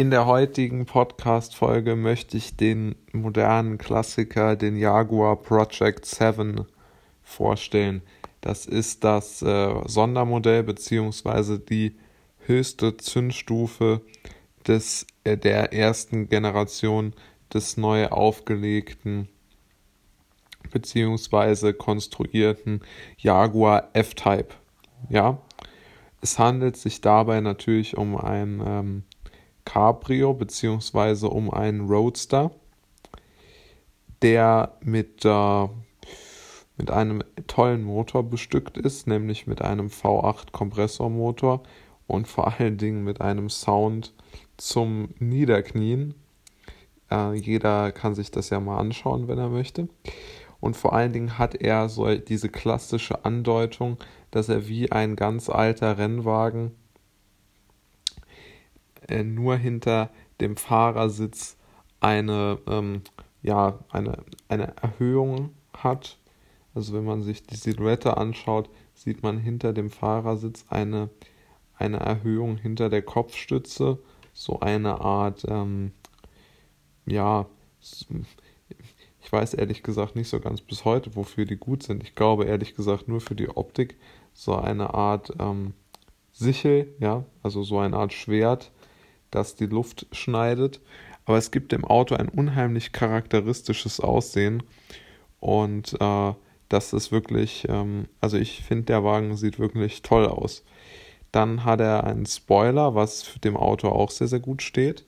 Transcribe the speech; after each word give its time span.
In 0.00 0.12
der 0.12 0.26
heutigen 0.26 0.86
Podcast-Folge 0.86 1.96
möchte 1.96 2.36
ich 2.36 2.56
den 2.56 2.94
modernen 3.10 3.78
Klassiker, 3.78 4.54
den 4.54 4.76
Jaguar 4.76 5.34
Project 5.42 6.06
7, 6.06 6.66
vorstellen. 7.24 8.02
Das 8.40 8.64
ist 8.64 9.02
das 9.02 9.42
äh, 9.42 9.74
Sondermodell 9.86 10.62
beziehungsweise 10.62 11.58
die 11.58 11.96
höchste 12.46 12.96
Zündstufe 12.96 14.02
des, 14.68 15.04
äh, 15.24 15.36
der 15.36 15.72
ersten 15.72 16.28
Generation 16.28 17.12
des 17.52 17.76
neu 17.76 18.06
aufgelegten 18.06 19.28
beziehungsweise 20.70 21.74
konstruierten 21.74 22.82
Jaguar 23.16 23.90
F-Type. 23.94 24.54
Ja, 25.08 25.42
es 26.20 26.38
handelt 26.38 26.76
sich 26.76 27.00
dabei 27.00 27.40
natürlich 27.40 27.96
um 27.96 28.16
ein 28.16 28.62
ähm, 28.64 29.02
Cabrio 29.68 30.32
beziehungsweise 30.32 31.28
um 31.28 31.50
einen 31.50 31.88
Roadster, 31.88 32.50
der 34.22 34.78
mit, 34.80 35.26
äh, 35.26 35.68
mit 36.78 36.90
einem 36.90 37.22
tollen 37.46 37.84
Motor 37.84 38.22
bestückt 38.22 38.78
ist, 38.78 39.06
nämlich 39.06 39.46
mit 39.46 39.60
einem 39.60 39.88
V8 39.88 40.52
Kompressormotor 40.52 41.62
und 42.06 42.26
vor 42.26 42.58
allen 42.58 42.78
Dingen 42.78 43.04
mit 43.04 43.20
einem 43.20 43.50
Sound 43.50 44.14
zum 44.56 45.10
Niederknien. 45.18 46.14
Äh, 47.10 47.34
jeder 47.34 47.92
kann 47.92 48.14
sich 48.14 48.30
das 48.30 48.48
ja 48.48 48.60
mal 48.60 48.78
anschauen, 48.78 49.28
wenn 49.28 49.38
er 49.38 49.50
möchte. 49.50 49.90
Und 50.60 50.78
vor 50.78 50.94
allen 50.94 51.12
Dingen 51.12 51.36
hat 51.36 51.54
er 51.54 51.90
so 51.90 52.12
diese 52.14 52.48
klassische 52.48 53.26
Andeutung, 53.26 53.98
dass 54.30 54.48
er 54.48 54.66
wie 54.66 54.90
ein 54.90 55.14
ganz 55.14 55.50
alter 55.50 55.98
Rennwagen 55.98 56.72
äh, 59.08 59.24
nur 59.24 59.56
hinter 59.56 60.10
dem 60.40 60.56
Fahrersitz 60.56 61.56
eine, 62.00 62.58
ähm, 62.66 63.02
ja, 63.42 63.78
eine, 63.90 64.24
eine 64.48 64.76
Erhöhung 64.76 65.50
hat. 65.72 66.18
Also 66.74 66.92
wenn 66.94 67.04
man 67.04 67.22
sich 67.22 67.42
die 67.42 67.56
Silhouette 67.56 68.16
anschaut, 68.16 68.70
sieht 68.94 69.22
man 69.22 69.38
hinter 69.38 69.72
dem 69.72 69.90
Fahrersitz 69.90 70.64
eine, 70.68 71.08
eine 71.76 71.98
Erhöhung 71.98 72.56
hinter 72.56 72.88
der 72.88 73.02
Kopfstütze, 73.02 73.98
so 74.32 74.60
eine 74.60 75.00
Art, 75.00 75.44
ähm, 75.48 75.92
ja, 77.06 77.46
ich 79.20 79.32
weiß 79.32 79.54
ehrlich 79.54 79.82
gesagt 79.82 80.14
nicht 80.14 80.28
so 80.28 80.40
ganz 80.40 80.60
bis 80.60 80.84
heute, 80.84 81.16
wofür 81.16 81.44
die 81.44 81.56
gut 81.56 81.82
sind. 81.82 82.02
Ich 82.02 82.14
glaube 82.14 82.44
ehrlich 82.44 82.74
gesagt 82.74 83.08
nur 83.08 83.20
für 83.20 83.34
die 83.34 83.48
Optik, 83.48 83.96
so 84.32 84.54
eine 84.54 84.94
Art 84.94 85.32
ähm, 85.40 85.74
Sichel, 86.32 86.94
ja, 87.00 87.24
also 87.42 87.62
so 87.64 87.78
eine 87.78 87.96
Art 87.96 88.12
Schwert, 88.12 88.70
das 89.30 89.54
die 89.54 89.66
Luft 89.66 90.06
schneidet. 90.12 90.80
Aber 91.24 91.36
es 91.36 91.50
gibt 91.50 91.72
dem 91.72 91.84
Auto 91.84 92.14
ein 92.14 92.28
unheimlich 92.28 92.92
charakteristisches 92.92 94.00
Aussehen. 94.00 94.62
Und 95.40 95.96
äh, 96.00 96.32
das 96.68 96.92
ist 96.92 97.12
wirklich, 97.12 97.66
ähm, 97.68 98.06
also 98.20 98.36
ich 98.36 98.62
finde, 98.62 98.84
der 98.84 99.04
Wagen 99.04 99.36
sieht 99.36 99.58
wirklich 99.58 100.02
toll 100.02 100.26
aus. 100.26 100.64
Dann 101.32 101.64
hat 101.64 101.80
er 101.80 102.04
einen 102.04 102.26
Spoiler, 102.26 102.94
was 102.94 103.34
dem 103.44 103.56
Auto 103.56 103.88
auch 103.88 104.10
sehr, 104.10 104.28
sehr 104.28 104.40
gut 104.40 104.62
steht. 104.62 105.04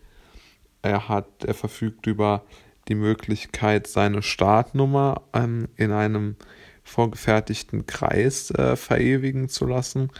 Er 0.83 1.09
hat, 1.09 1.45
er 1.45 1.55
verfügt 1.55 2.07
über 2.07 2.43
die 2.89 2.95
Möglichkeit, 2.95 3.87
seine 3.87 4.23
Startnummer 4.23 5.23
ähm, 5.33 5.69
in 5.77 5.93
einem 5.93 6.37
vorgefertigten 6.83 7.87
Kreis 7.87 8.51
äh, 8.51 8.77
verewigen 8.77 9.49
zu 9.49 9.67
lassen, 9.67 10.11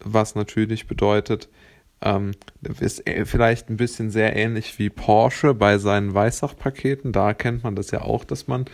was 0.00 0.34
natürlich 0.34 0.86
bedeutet, 0.86 1.48
ähm, 2.00 2.32
ist 2.80 3.02
vielleicht 3.24 3.70
ein 3.70 3.76
bisschen 3.76 4.10
sehr 4.10 4.36
ähnlich 4.36 4.78
wie 4.78 4.90
Porsche 4.90 5.54
bei 5.54 5.78
seinen 5.78 6.14
Weissach-Paketen. 6.14 7.12
Da 7.12 7.34
kennt 7.34 7.64
man 7.64 7.74
das 7.74 7.90
ja 7.90 8.02
auch, 8.02 8.24
dass 8.24 8.46
man 8.46 8.66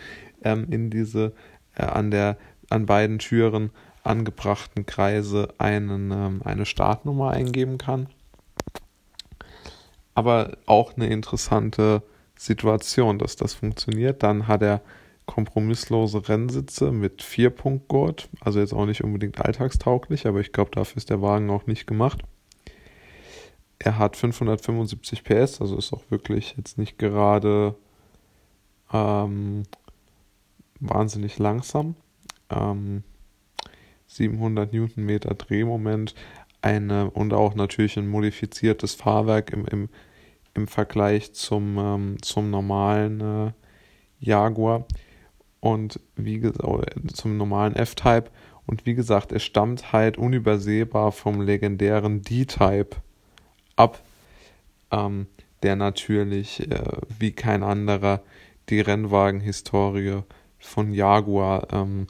ähm, 0.43 0.67
in 0.69 0.89
diese 0.89 1.33
äh, 1.75 1.83
an 1.83 2.11
der 2.11 2.37
an 2.69 2.85
beiden 2.85 3.19
Türen 3.19 3.71
angebrachten 4.03 4.85
Kreise 4.85 5.49
einen, 5.57 6.11
ähm, 6.11 6.41
eine 6.43 6.65
Startnummer 6.65 7.31
eingeben 7.31 7.77
kann. 7.77 8.07
Aber 10.13 10.57
auch 10.65 10.95
eine 10.95 11.07
interessante 11.07 12.03
Situation, 12.37 13.19
dass 13.19 13.35
das 13.35 13.53
funktioniert. 13.53 14.23
Dann 14.23 14.47
hat 14.47 14.61
er 14.61 14.81
kompromisslose 15.25 16.29
Rennsitze 16.29 16.91
mit 16.91 17.23
Vierpunktgurt, 17.23 18.29
also 18.41 18.59
jetzt 18.59 18.73
auch 18.73 18.85
nicht 18.85 19.03
unbedingt 19.03 19.41
alltagstauglich, 19.43 20.27
aber 20.27 20.39
ich 20.39 20.51
glaube, 20.51 20.71
dafür 20.71 20.97
ist 20.97 21.09
der 21.09 21.21
Wagen 21.21 21.49
auch 21.49 21.65
nicht 21.65 21.87
gemacht. 21.87 22.21
Er 23.85 23.99
hat 23.99 24.17
575 24.17 25.23
PS, 25.23 25.61
also 25.61 25.77
ist 25.77 25.93
auch 25.93 26.09
wirklich 26.09 26.55
jetzt 26.57 26.79
nicht 26.79 26.97
gerade 26.97 27.75
ähm, 28.91 29.61
wahnsinnig 30.79 31.37
langsam. 31.37 31.95
Ähm, 32.49 33.03
700 34.07 34.73
Newtonmeter 34.73 35.35
Drehmoment 35.35 36.15
eine, 36.63 37.11
und 37.11 37.31
auch 37.31 37.53
natürlich 37.53 37.95
ein 37.97 38.07
modifiziertes 38.07 38.95
Fahrwerk 38.95 39.51
im, 39.51 39.67
im, 39.67 39.89
im 40.55 40.67
Vergleich 40.67 41.33
zum, 41.33 41.77
ähm, 41.77 42.17
zum 42.23 42.49
normalen 42.49 43.21
äh, 43.21 43.51
Jaguar 44.19 44.87
und 45.59 45.99
wie 46.15 46.41
zum 47.13 47.37
normalen 47.37 47.75
F-Type. 47.75 48.31
Und 48.65 48.87
wie 48.87 48.95
gesagt, 48.95 49.31
er 49.31 49.39
stammt 49.39 49.93
halt 49.93 50.17
unübersehbar 50.17 51.11
vom 51.11 51.39
legendären 51.39 52.23
D-Type 52.23 52.97
ab, 53.75 54.01
ähm, 54.91 55.27
der 55.63 55.75
natürlich 55.75 56.71
äh, 56.71 56.83
wie 57.19 57.31
kein 57.31 57.63
anderer 57.63 58.21
die 58.69 58.81
Rennwagenhistorie 58.81 60.21
von 60.59 60.91
Jaguar, 60.91 61.67
ähm, 61.71 62.07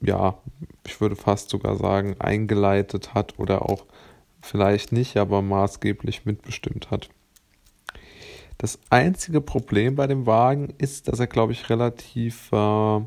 ja, 0.00 0.38
ich 0.86 1.00
würde 1.00 1.16
fast 1.16 1.50
sogar 1.50 1.76
sagen, 1.76 2.16
eingeleitet 2.18 3.14
hat 3.14 3.38
oder 3.38 3.62
auch 3.68 3.86
vielleicht 4.40 4.92
nicht, 4.92 5.16
aber 5.16 5.42
maßgeblich 5.42 6.24
mitbestimmt 6.24 6.90
hat. 6.90 7.08
Das 8.58 8.78
einzige 8.90 9.40
Problem 9.40 9.96
bei 9.96 10.06
dem 10.06 10.26
Wagen 10.26 10.72
ist, 10.78 11.08
dass 11.08 11.18
er, 11.18 11.26
glaube 11.26 11.52
ich, 11.52 11.68
relativ 11.70 12.52
äh, 12.52 13.00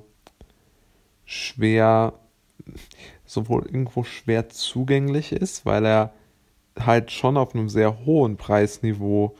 schwer, 1.26 2.14
sowohl 3.26 3.66
irgendwo 3.66 4.04
schwer 4.04 4.50
zugänglich 4.50 5.32
ist, 5.32 5.66
weil 5.66 5.86
er 5.86 6.14
halt 6.80 7.12
schon 7.12 7.38
auf 7.38 7.56
einem 7.56 7.70
sehr 7.70 8.06
hohen 8.06 8.38
Preisniveau 8.38 9.36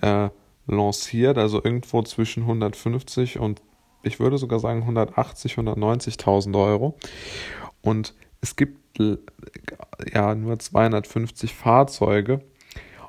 äh, 0.00 0.28
lanciert, 0.66 1.38
also 1.38 1.62
irgendwo 1.62 2.02
zwischen 2.02 2.42
150 2.42 3.38
und 3.38 3.62
ich 4.02 4.18
würde 4.18 4.38
sogar 4.38 4.58
sagen 4.58 4.80
180, 4.80 5.54
190.000 5.54 6.60
Euro. 6.60 6.96
Und 7.82 8.14
es 8.40 8.56
gibt 8.56 8.98
ja 10.12 10.34
nur 10.34 10.58
250 10.58 11.54
Fahrzeuge 11.54 12.40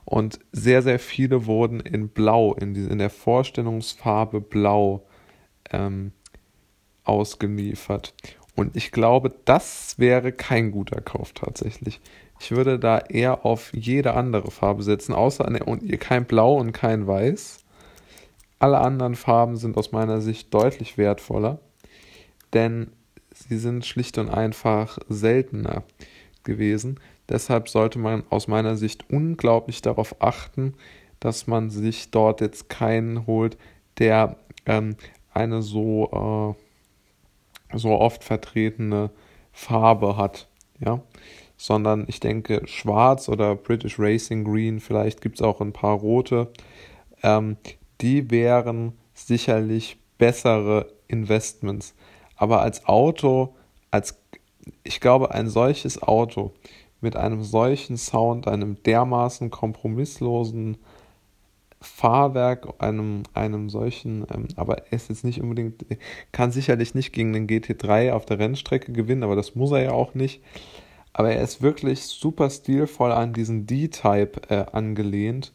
und 0.05 0.40
sehr, 0.51 0.81
sehr 0.81 1.00
viele 1.00 1.45
wurden 1.45 1.79
in 1.79 2.09
Blau, 2.09 2.53
in, 2.53 2.73
die, 2.73 2.84
in 2.84 3.00
der 3.00 3.09
Vorstellungsfarbe 3.09 4.41
Blau 4.41 5.05
ähm, 5.72 6.11
ausgeliefert. 7.03 8.13
Und 8.55 8.75
ich 8.75 8.91
glaube, 8.91 9.34
das 9.45 9.97
wäre 9.97 10.31
kein 10.31 10.72
guter 10.72 11.01
Kauf 11.01 11.34
tatsächlich. 11.34 12.01
Ich 12.43 12.51
würde 12.51 12.77
da 12.77 12.99
eher 12.99 13.45
auf 13.45 13.71
jede 13.73 14.15
andere 14.15 14.51
Farbe 14.51 14.83
setzen, 14.83 15.13
außer 15.13 15.47
und 15.65 15.99
kein 16.01 16.25
Blau 16.25 16.55
und 16.55 16.73
kein 16.73 17.07
Weiß. 17.07 17.63
Alle 18.59 18.79
anderen 18.79 19.15
Farben 19.15 19.55
sind 19.55 19.77
aus 19.77 19.93
meiner 19.93 20.19
Sicht 20.19 20.53
deutlich 20.53 20.97
wertvoller, 20.97 21.59
denn 22.51 22.91
sie 23.33 23.57
sind 23.57 23.85
schlicht 23.85 24.17
und 24.17 24.29
einfach 24.29 24.97
seltener 25.07 25.83
gewesen. 26.43 26.99
Deshalb 27.29 27.69
sollte 27.69 27.97
man 27.97 28.25
aus 28.29 28.49
meiner 28.49 28.75
Sicht 28.75 29.09
unglaublich 29.09 29.81
darauf 29.81 30.21
achten, 30.21 30.73
dass 31.21 31.47
man 31.47 31.69
sich 31.69 32.11
dort 32.11 32.41
jetzt 32.41 32.67
keinen 32.67 33.25
holt, 33.25 33.57
der 33.99 34.35
ähm, 34.66 34.97
eine 35.34 35.61
so, 35.61 36.57
äh, 37.72 37.78
so 37.78 37.91
oft 37.91 38.22
vertretene 38.22 39.11
Farbe 39.53 40.17
hat. 40.17 40.49
Ja, 40.79 41.01
sondern 41.63 42.03
ich 42.09 42.19
denke 42.19 42.61
schwarz 42.65 43.29
oder 43.29 43.55
British 43.55 43.97
Racing 43.97 44.43
Green, 44.43 44.81
vielleicht 44.81 45.21
gibt 45.21 45.37
es 45.37 45.41
auch 45.41 45.61
ein 45.61 45.71
paar 45.71 45.97
rote, 45.97 46.51
ähm, 47.23 47.55
die 48.01 48.29
wären 48.29 48.91
sicherlich 49.13 49.97
bessere 50.17 50.91
Investments. 51.07 51.95
Aber 52.35 52.61
als 52.61 52.85
Auto, 52.85 53.55
als 53.91 54.19
ich 54.83 54.99
glaube, 54.99 55.33
ein 55.33 55.47
solches 55.47 56.03
Auto 56.03 56.51
mit 56.99 57.15
einem 57.15 57.43
solchen 57.43 57.95
Sound, 57.95 58.45
einem 58.45 58.83
dermaßen 58.83 59.49
kompromisslosen 59.49 60.75
Fahrwerk, 61.79 62.73
einem, 62.79 63.23
einem 63.33 63.69
solchen, 63.69 64.25
ähm, 64.35 64.49
aber 64.57 64.79
er 64.79 64.91
ist 64.91 65.07
jetzt 65.07 65.23
nicht 65.23 65.39
unbedingt, 65.39 65.85
kann 66.33 66.51
sicherlich 66.51 66.93
nicht 66.93 67.13
gegen 67.13 67.31
den 67.31 67.47
GT3 67.47 68.11
auf 68.11 68.25
der 68.25 68.39
Rennstrecke 68.39 68.91
gewinnen, 68.91 69.23
aber 69.23 69.37
das 69.37 69.55
muss 69.55 69.71
er 69.71 69.81
ja 69.81 69.91
auch 69.93 70.13
nicht. 70.13 70.41
Aber 71.13 71.31
er 71.31 71.41
ist 71.41 71.61
wirklich 71.61 72.03
super 72.05 72.49
stilvoll 72.49 73.11
an 73.11 73.33
diesen 73.33 73.67
D-Type 73.67 74.41
äh, 74.49 74.65
angelehnt 74.71 75.53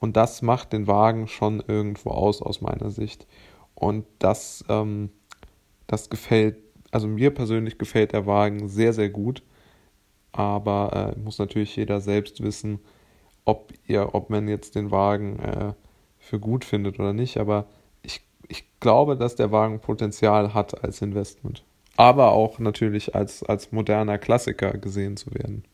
Und 0.00 0.16
das 0.16 0.42
macht 0.42 0.72
den 0.72 0.86
Wagen 0.86 1.28
schon 1.28 1.62
irgendwo 1.66 2.10
aus, 2.10 2.42
aus 2.42 2.60
meiner 2.60 2.90
Sicht. 2.90 3.26
Und 3.74 4.06
das, 4.18 4.64
ähm, 4.68 5.10
das 5.86 6.10
gefällt, 6.10 6.58
also 6.92 7.08
mir 7.08 7.32
persönlich 7.34 7.78
gefällt 7.78 8.12
der 8.12 8.26
Wagen 8.26 8.68
sehr, 8.68 8.92
sehr 8.92 9.10
gut. 9.10 9.42
Aber 10.32 11.14
äh, 11.16 11.20
muss 11.20 11.38
natürlich 11.38 11.74
jeder 11.76 12.00
selbst 12.00 12.42
wissen, 12.42 12.80
ob 13.44 13.72
ihr, 13.86 14.14
ob 14.14 14.30
man 14.30 14.48
jetzt 14.48 14.74
den 14.76 14.90
Wagen 14.90 15.38
äh, 15.40 15.72
für 16.18 16.38
gut 16.40 16.64
findet 16.64 17.00
oder 17.00 17.12
nicht. 17.12 17.38
Aber 17.38 17.66
ich, 18.02 18.22
ich 18.48 18.64
glaube, 18.80 19.16
dass 19.16 19.36
der 19.36 19.52
Wagen 19.52 19.80
Potenzial 19.80 20.54
hat 20.54 20.84
als 20.84 21.02
Investment. 21.02 21.64
Aber 21.98 22.30
auch 22.30 22.60
natürlich 22.60 23.16
als, 23.16 23.42
als 23.42 23.72
moderner 23.72 24.18
Klassiker 24.18 24.78
gesehen 24.78 25.16
zu 25.16 25.34
werden. 25.34 25.64